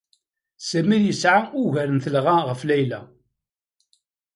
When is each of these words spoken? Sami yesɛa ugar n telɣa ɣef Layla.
Sami 0.69 0.97
yesɛa 1.01 1.41
ugar 1.61 1.89
n 1.91 1.97
telɣa 2.05 2.35
ɣef 2.47 2.61
Layla. 2.67 3.01